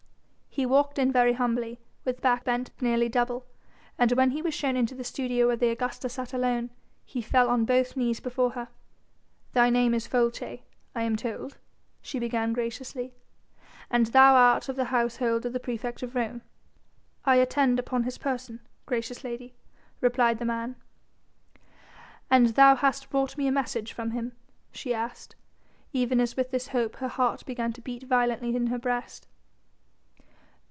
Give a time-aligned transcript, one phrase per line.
[0.53, 3.45] He walked in very humbly, with back bent nearly double,
[3.97, 6.71] and when he was shown into the studio where the Augusta sat alone
[7.05, 8.67] he fell on both knees before her.
[9.53, 10.59] "Thy name is Folces,
[10.93, 11.57] I am told,"
[12.01, 13.13] she began graciously,
[13.89, 16.41] "and thou art of the household of the praefect of Rome?"
[17.23, 19.55] "I attend upon his person, gracious lady,"
[20.01, 20.75] replied the man.
[22.29, 24.35] "And thou hast brought me a message from him?"
[24.73, 25.37] she asked,
[25.93, 29.29] even as with this hope her heart began to beat violently in her breast.